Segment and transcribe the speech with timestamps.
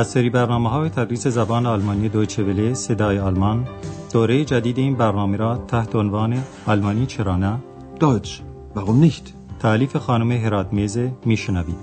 [0.00, 3.68] از سری برنامه های تدریس زبان آلمانی دویچه وله صدای آلمان
[4.12, 7.58] دوره جدید این برنامه را تحت عنوان آلمانی چرا نه
[8.00, 8.30] Deutsch,
[8.74, 9.32] warum nicht?
[9.60, 11.76] تعلیف خانم هرات میزه میشنوید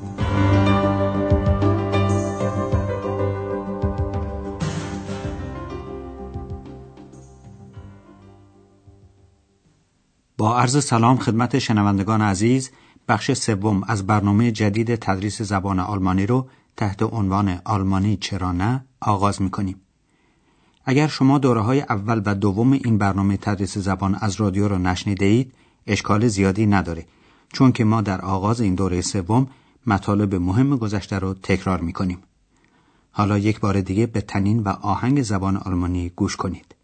[10.38, 12.72] با عرض سلام خدمت شنوندگان عزیز
[13.08, 19.42] بخش سوم از برنامه جدید تدریس زبان آلمانی رو تحت عنوان آلمانی چرا نه آغاز
[19.42, 19.82] می کنیم.
[20.86, 25.26] اگر شما دوره های اول و دوم این برنامه تدریس زبان از رادیو رو نشنیده
[25.26, 25.54] اید
[25.88, 27.06] اشکال زیادی نداره
[27.54, 29.48] چون که ما در آغاز این دوره سوم
[29.88, 32.18] مطالب مهم گذشته رو تکرار می کنیم.
[33.12, 36.76] حالا یک بار دیگه به تنین و آهنگ زبان آلمانی گوش کنید.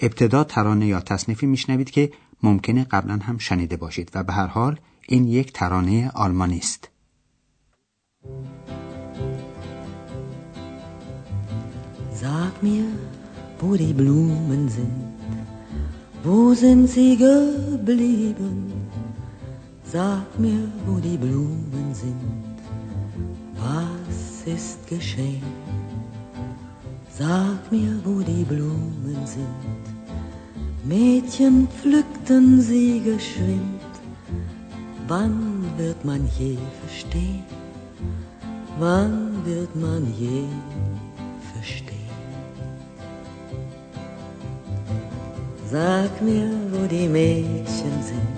[0.00, 4.80] ابتدا ترانه یا تصنیفی میشنوید که ممکنه قبلا هم شنیده باشید و به هر حال
[5.08, 6.88] این یک ترانه آلمانی است.
[12.20, 12.84] Sag mir,
[13.58, 15.08] wo die Blumen sind,
[16.22, 18.74] wo sind sie geblieben?
[19.84, 22.58] Sag mir, wo die Blumen sind,
[23.56, 25.54] was ist geschehen?
[27.08, 29.82] Sag mir, wo die Blumen sind.
[30.84, 33.92] Mädchen pflückten sie geschwind.
[35.08, 37.44] Wann wird man je verstehen?
[38.78, 40.44] Wann wird man je
[45.70, 48.28] Sag mir, wo die Mädchen sind,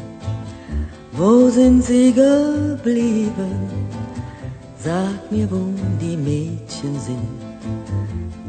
[1.13, 3.71] wo sind sie geblieben?
[4.77, 7.31] Sag mir, wo die Mädchen sind,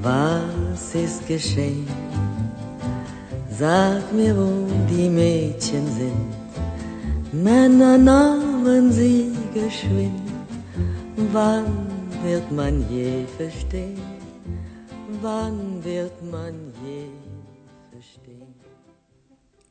[0.02, 1.88] was ist geschehen?
[3.50, 6.28] Sag mir, wo die Mädchen sind,
[7.32, 10.30] Männer nahmen sie geschwind.
[11.32, 11.88] Wann
[12.22, 14.02] wird man je verstehen?
[15.22, 16.56] Wann wird man
[16.86, 17.23] je?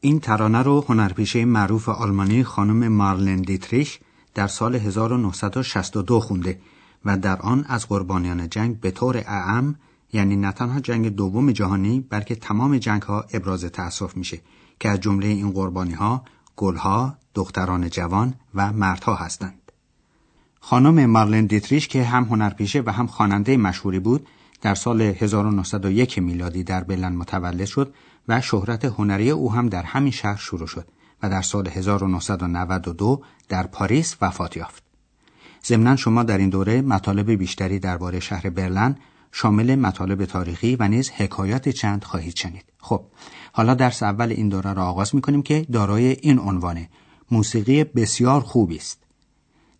[0.05, 3.99] این ترانه رو هنرپیشه معروف آلمانی خانم مارلن دیتریش
[4.35, 6.61] در سال 1962 خونده
[7.05, 9.75] و در آن از قربانیان جنگ به طور اعم
[10.13, 14.41] یعنی نه تنها جنگ دوم جهانی بلکه تمام جنگ ها ابراز تأسف میشه
[14.81, 16.25] که از جمله این قربانی ها
[16.57, 19.73] گلها، دختران جوان و مردها هستند.
[20.61, 24.27] خانم مارلن دیتریش که هم هنرپیشه و هم خواننده مشهوری بود
[24.63, 27.95] در سال 1901 میلادی در بلن متولد شد
[28.29, 30.89] و شهرت هنری او هم در همین شهر شروع شد
[31.23, 34.83] و در سال 1992 در پاریس وفات یافت.
[35.65, 38.97] ضمنا شما در این دوره مطالب بیشتری درباره شهر برلن
[39.33, 42.65] شامل مطالب تاریخی و نیز حکایات چند خواهید شنید.
[42.79, 43.05] خب
[43.53, 46.89] حالا درس اول این دوره را آغاز می‌کنیم که دارای این عنوانه
[47.31, 49.03] موسیقی بسیار خوبی است.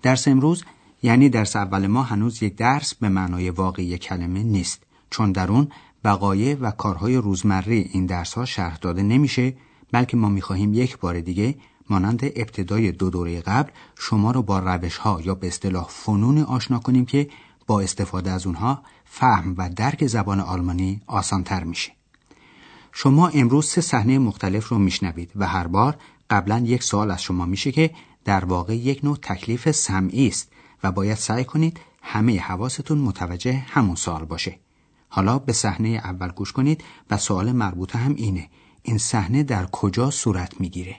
[0.03, 0.65] درس امروز
[1.03, 5.69] یعنی درس اول ما هنوز یک درس به معنای واقعی کلمه نیست چون در اون
[6.05, 9.55] وقایع و کارهای روزمره این درس ها شرح داده نمیشه
[9.93, 11.55] بلکه ما می‌خواهیم یک بار دیگه
[11.91, 16.79] مانند ابتدای دو دوره قبل شما رو با روش ها یا به اصطلاح فنون آشنا
[16.79, 17.29] کنیم که
[17.67, 21.93] با استفاده از اونها فهم و درک زبان آلمانی آسانتر میشه.
[22.93, 25.97] شما امروز سه صحنه مختلف رو میشنوید و هر بار
[26.31, 27.91] قبلا یک سوال از شما میشه که
[28.25, 30.53] در واقع یک نوع تکلیف سمعی است
[30.83, 34.59] و باید سعی کنید همه حواستون متوجه همون سوال باشه.
[35.15, 38.49] حالا به صحنه اول گوش کنید و سوال مربوطه هم اینه.
[38.83, 40.97] این صحنه در کجا صورت می‌گیره؟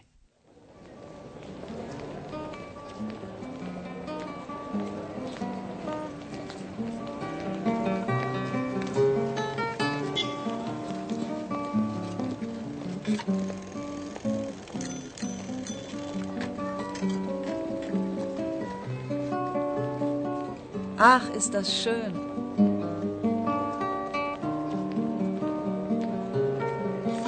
[21.15, 22.22] Ach, ist das schön.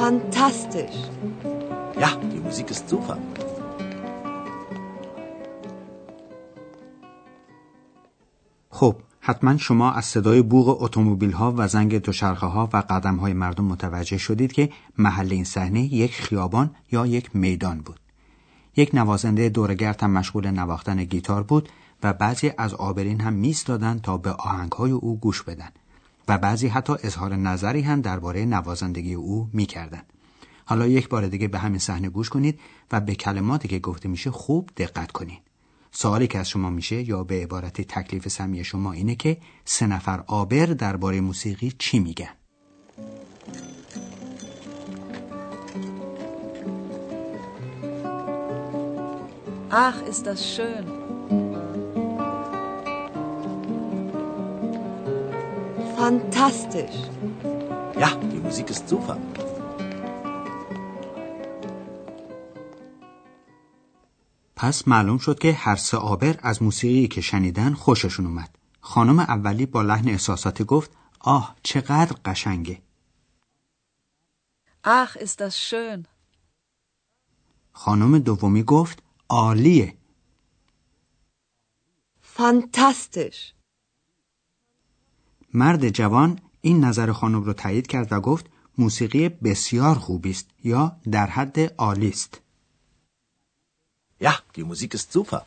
[0.05, 0.99] Fantastisch.
[2.03, 3.17] Ja, die Musik ist super.
[8.69, 13.33] خب حتما شما از صدای بوغ اتومبیل ها و زنگ دوچرخه ها و قدم های
[13.33, 17.99] مردم متوجه شدید که محل این صحنه یک خیابان یا یک میدان بود.
[18.75, 21.69] یک نوازنده دورگرد هم مشغول نواختن گیتار بود
[22.03, 25.69] و بعضی از آبرین هم میستادند تا به آهنگهای او گوش بدن
[26.27, 30.05] و بعضی حتی اظهار نظری هم درباره نوازندگی او می‌کردند.
[30.65, 32.59] حالا یک بار دیگه به همین صحنه گوش کنید
[32.91, 35.39] و به کلماتی که گفته میشه خوب دقت کنید.
[35.91, 40.23] سوالی که از شما میشه یا به عبارت تکلیف سمی شما اینه که سه نفر
[40.27, 42.29] آبر درباره موسیقی چی میگن؟
[49.77, 51.04] Ach, ist das schön.
[56.05, 56.97] Fantastisch.
[58.03, 59.17] Ja, die Musik ist super.
[64.55, 68.55] پس معلوم شد که هر سه آبر از موسیقی که شنیدن خوششون اومد.
[68.81, 72.81] خانم اولی با لحن احساساتی گفت آه چقدر قشنگه.
[74.83, 76.05] Ach, ist das schön.
[77.71, 79.97] خانم دومی گفت عالیه.
[82.37, 83.54] Fantastisch.
[85.55, 88.45] مرد جوان این نظر خانم رو تایید کرد و گفت
[88.77, 92.41] موسیقی بسیار خوبی است یا در حد عالی است.
[94.23, 95.41] Ja, die Musik ist super.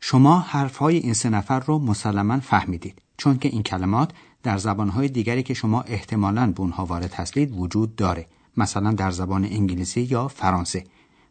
[0.00, 4.10] شما حرفهای این سه نفر رو مسلما فهمیدید چون که این کلمات
[4.42, 9.44] در زبانهای دیگری که شما احتمالاً به اونها وارد هستید وجود داره مثلا در زبان
[9.44, 10.84] انگلیسی یا فرانسه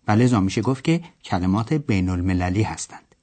[0.08, 3.16] و لذا میشه گفت که کلمات بین المللی هستند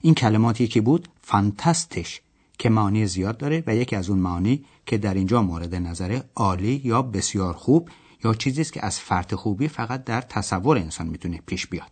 [0.00, 2.20] این کلماتی که بود فانتاستش
[2.60, 6.80] که معانی زیاد داره و یکی از اون معانی که در اینجا مورد نظر عالی
[6.84, 7.90] یا بسیار خوب
[8.24, 11.90] یا چیزی است که از فرط خوبی فقط در تصور انسان می‌تونه پیش بیاد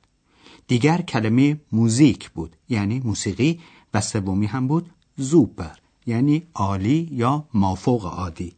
[0.67, 3.61] دیگر کلمه موزیک بود یعنی موسیقی
[3.95, 5.77] و سومی هم بود زوپر
[6.07, 8.53] یعنی عالی یا مافوق عادی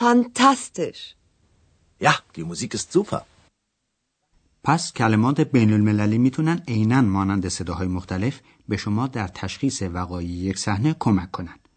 [0.00, 1.02] Fantastisch.
[2.06, 3.20] Ja, die Musik ist super.
[4.64, 10.58] پس کلمات بین المللی می‌تونن عینا مانند صداهای مختلف به شما در تشخیص وقایع یک
[10.58, 11.68] صحنه کمک کنند.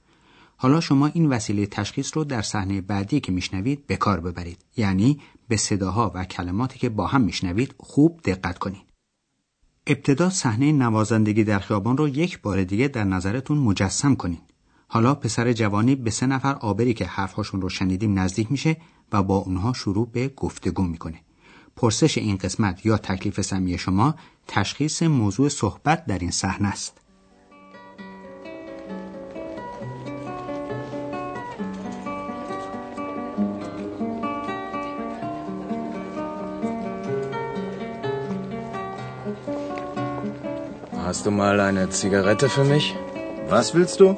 [0.57, 4.57] حالا شما این وسیله تشخیص رو در صحنه بعدی که میشنوید به کار ببرید.
[4.78, 8.81] یعنی به صداها و کلماتی که با هم میشنوید خوب دقت کنید.
[9.88, 14.42] ابتدا صحنه نوازندگی در خیابان رو یک بار دیگه در نظرتون مجسم کنید.
[14.88, 18.78] حالا پسر جوانی به سه نفر آبری که حرفهاشون رو شنیدیم نزدیک میشه
[19.12, 21.19] و با اونها شروع به گفتگو می‌کنه.
[21.75, 24.16] پرسش این قسمت یا تکلیف سمی شما
[24.48, 27.04] تشخیص موضوع صحبت در این صحنه است
[41.13, 42.96] Hast du mal eine Zigarette für mich?
[43.48, 44.18] Was willst du?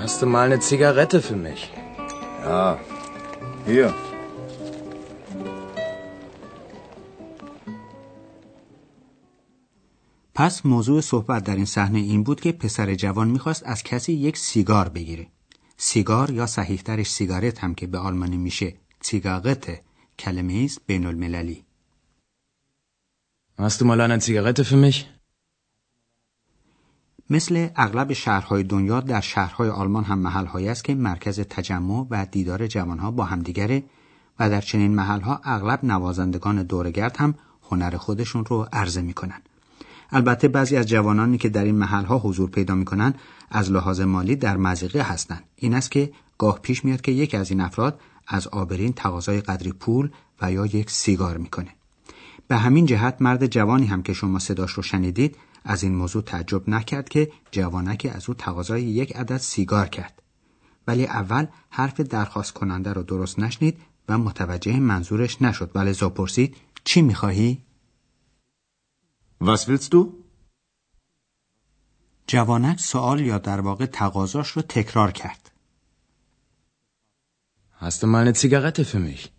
[0.00, 1.72] Hast du mal eine Zigarette für mich?
[2.44, 2.78] Ja.
[3.66, 3.92] Hier.
[10.42, 14.36] پس موضوع صحبت در این صحنه این بود که پسر جوان می‌خواست از کسی یک
[14.36, 15.26] سیگار بگیره.
[15.76, 19.80] سیگار یا صحیحترش سیگارت هم که به آلمانی میشه سیگارت
[20.18, 21.64] کلمه است بین المللی.
[23.58, 25.06] Hast du mal eine Zigarette für mich?
[27.30, 32.66] مثل اغلب شهرهای دنیا در شهرهای آلمان هم محلهایی است که مرکز تجمع و دیدار
[32.66, 33.82] جوانها با همدیگره
[34.38, 37.34] و در چنین محلها اغلب نوازندگان دورگرد هم
[37.70, 39.42] هنر خودشون رو عرضه می‌کنن.
[40.12, 43.14] البته بعضی از جوانانی که در این محلها حضور پیدا می‌کنن
[43.50, 45.44] از لحاظ مالی در مزیقه هستند.
[45.56, 49.72] این است که گاه پیش میاد که یکی از این افراد از آبرین تقاضای قدری
[49.72, 50.10] پول
[50.42, 51.68] و یا یک سیگار می‌کنه.
[52.48, 56.68] به همین جهت مرد جوانی هم که شما صداش رو شنیدید از این موضوع تعجب
[56.68, 60.22] نکرد که جوانکی از او تقاضای یک عدد سیگار کرد
[60.86, 67.02] ولی اول حرف درخواست کننده رو درست نشنید و متوجه منظورش نشد ولی پرسید چی
[67.02, 67.58] می‌خواهی؟
[69.48, 70.00] Was willst du?
[72.26, 75.52] جوانک سوال یا در واقع تقاضاش رو تکرار کرد
[77.80, 79.30] Hast du mal eine Zigarette für mich?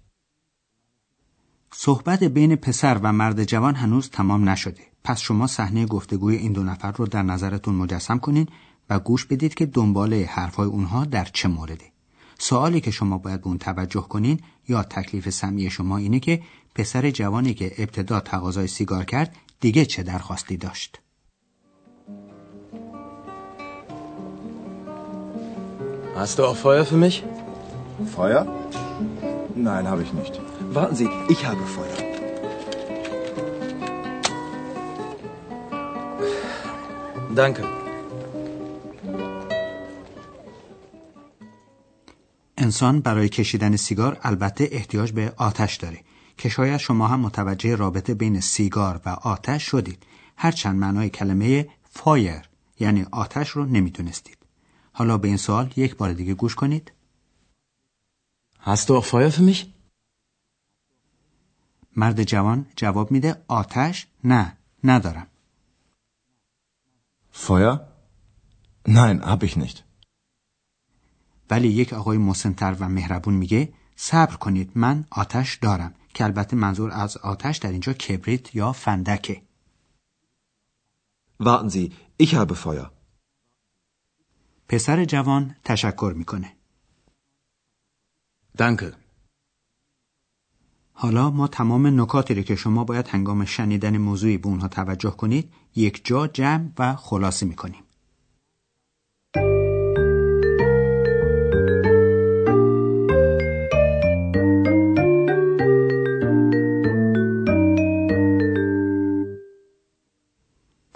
[1.73, 6.63] صحبت بین پسر و مرد جوان هنوز تمام نشده پس شما صحنه گفتگوی این دو
[6.63, 8.47] نفر رو در نظرتون مجسم کنین
[8.89, 11.91] و گوش بدید که دنبال حرفهای اونها در چه مورده
[12.39, 16.43] سوالی که شما باید به اون توجه کنین یا تکلیف سمی شما اینه که
[16.75, 20.99] پسر جوانی که ابتدا تقاضای سیگار کرد دیگه چه درخواستی داشت
[26.15, 27.15] Hast du auch Feuer für mich?
[28.15, 28.41] Feuer?
[29.69, 30.33] Nein, habe ich nicht.
[30.77, 31.97] Warten Sie, ich habe Feuer.
[37.41, 37.63] Danke.
[42.57, 45.99] انسان برای کشیدن سیگار البته احتیاج به آتش داره
[46.37, 50.03] که شاید شما هم متوجه رابطه بین سیگار و آتش شدید
[50.37, 52.49] هرچند معنای کلمه فایر
[52.79, 54.37] یعنی آتش رو نمی‌تونستید
[54.93, 56.91] حالا به این سوال یک بار دیگه گوش کنید
[58.65, 59.65] Hast du auch Feuer für mich?
[61.95, 65.27] مرد جوان جواب میده آتش نه ندارم
[67.33, 67.79] Feuer?
[68.87, 69.83] Nein, habe ich nicht.
[71.49, 76.91] ولی یک آقای مسنتر و مهربون میگه صبر کنید من آتش دارم که البته منظور
[76.91, 79.41] از آتش در اینجا کبریت یا فندکه
[81.39, 81.91] Warten Sie,
[82.23, 82.91] ich habe Feuer.
[84.67, 86.55] پسر جوان تشکر می‌کنه.
[88.57, 88.93] Danke.
[90.93, 95.53] حالا ما تمام نکاتی رو که شما باید هنگام شنیدن موضوعی به اونها توجه کنید
[95.75, 97.83] یک جا جمع و خلاصه می‌کنیم.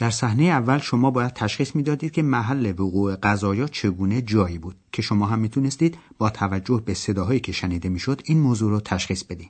[0.07, 4.75] در صحنه اول شما باید تشخیص می‌دادید که محل وقوع قضایا چگونه جایی بود.
[4.91, 9.23] که شما هم می‌تونستید با توجه به صداهایی که شنیده می‌شد این موضوع رو تشخیص
[9.23, 9.49] بدین.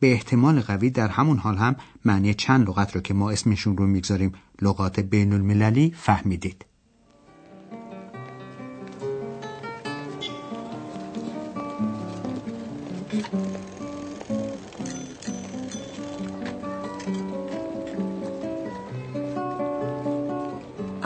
[0.00, 3.86] به احتمال قوی در همون حال هم معنی چند لغت رو که ما اسمشون رو
[3.86, 4.32] می‌گذاریم
[4.62, 6.64] لغات بین المللی فهمیدید.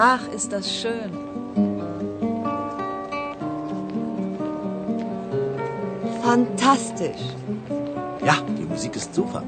[0.03, 1.11] Ach, ist das schön.
[6.23, 7.25] Fantastisch.
[8.29, 9.43] Ja, die Musik ist super.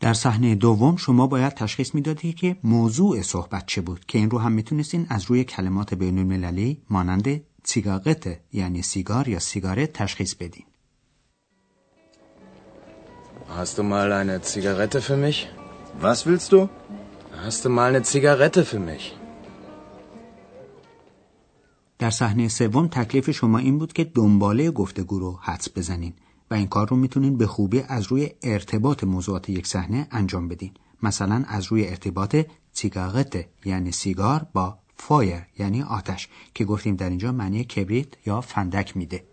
[0.00, 4.38] در صحنه دوم شما باید تشخیص می‌دادید که موضوع صحبت چه بود که این رو
[4.38, 10.64] هم می‌تونستین از روی کلمات بین المللی مانند سیگاقت یعنی سیگار یا سیگارت تشخیص بدین
[13.56, 15.48] Hast du mal eine Zigarette für mich?
[16.00, 16.68] Was willst du?
[17.44, 19.14] Hast du mal eine Zigarette für mich?
[21.98, 26.12] در صحنه سوم تکلیف شما این بود که دنباله گفتگو رو حدس بزنین
[26.50, 30.72] و این کار رو می‌تونین به خوبی از روی ارتباط موضوعات یک صحنه انجام بدین
[31.02, 32.36] مثلا از روی ارتباط
[32.72, 38.96] سیگارت یعنی سیگار با فایر یعنی آتش که گفتیم در اینجا معنی کبریت یا فندک
[38.96, 39.29] میده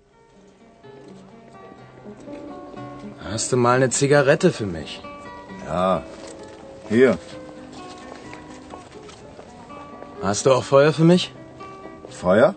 [3.31, 5.01] Hast du mal eine Zigarette für mich?
[5.65, 6.01] Ja.
[6.89, 7.17] Hier.
[10.22, 11.34] Hast du auch Feuer für mich?
[12.10, 12.55] Feuer?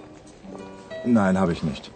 [1.05, 1.90] Nein, habe ich nicht.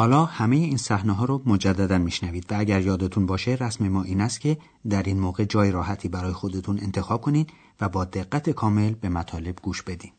[0.00, 4.20] حالا همه این صحنه ها رو مجددا میشنوید و اگر یادتون باشه رسم ما این
[4.20, 4.58] است که
[4.90, 7.46] در این موقع جای راحتی برای خودتون انتخاب کنین
[7.80, 10.12] و با دقت کامل به مطالب گوش بدین.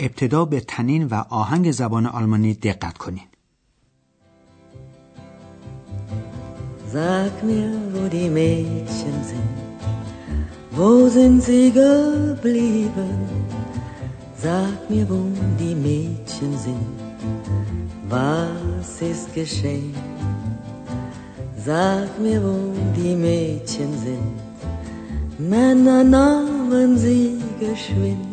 [0.00, 3.24] ابتدا به تنین و آهنگ زبان آلمانی دقت کنین.
[6.92, 9.56] Sag mir, wo die Mädchen sind,
[10.78, 13.16] wo sind sie geblieben?
[14.44, 15.20] Sag mir, wo
[15.60, 17.08] die Mädchen sind,
[18.08, 19.94] was ist geschehen?
[21.56, 24.36] Sag mir, wo die Mädchen sind,
[25.38, 28.26] Männer nahmen sie geschwind.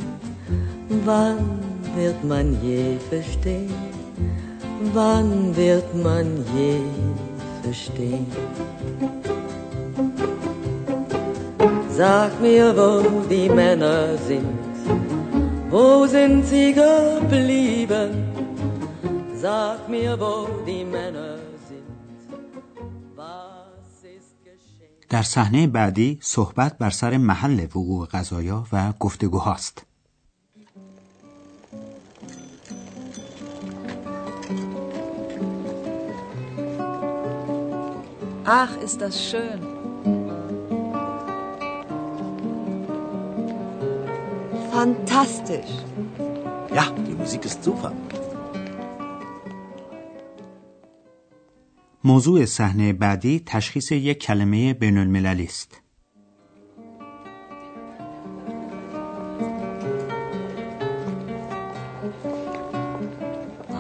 [1.04, 1.60] Wann
[1.96, 3.74] wird man je verstehen?
[4.94, 6.80] Wann wird man je
[7.64, 8.28] verstehen?
[11.90, 14.60] Sag mir, wo die Männer sind,
[15.70, 18.35] wo sind sie geblieben?
[25.10, 29.86] در صحنه بعدی صحبت بر سر محل وقوع قضایا و گفتگوهاست.
[38.48, 39.60] Ach, ist das schön.
[44.72, 45.74] Fantastisch.
[46.76, 47.92] Ja, die Musik ist super.
[52.06, 55.82] موضوع صحنه بعدی تشخیص یک کلمه بین المللی است.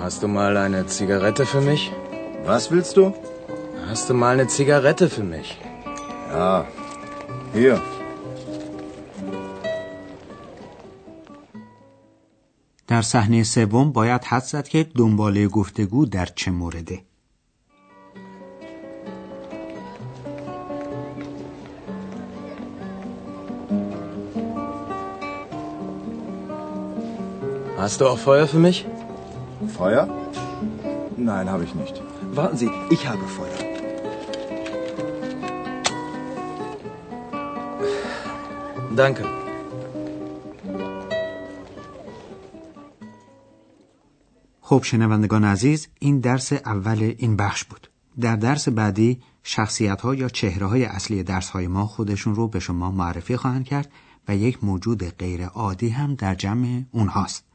[0.03, 1.91] Hast du mal eine Zigarette für mich?
[2.45, 3.13] Was willst du?
[3.89, 5.57] Hast du mal eine Zigarette für mich?
[6.31, 6.65] Ja.
[7.53, 7.81] Hier.
[12.87, 16.99] در صحنه سوم باید حد زد که دنباله گفتگو در چه مورده.
[27.85, 28.77] Hast du auch Feuer für mich?
[29.77, 30.03] Feuer?
[31.17, 31.95] Nein, habe ich nicht.
[32.39, 33.59] Warten Sie, ich habe Feuer.
[39.01, 39.23] Danke.
[44.61, 47.89] خب شنوندگان عزیز این درس اول این بخش بود.
[48.19, 52.59] در درس بعدی شخصیت ها یا چهره های اصلی درس های ما خودشون رو به
[52.59, 53.91] شما معرفی خواهند کرد
[54.27, 57.54] و یک موجود غیر عادی هم در جمع اونهاست.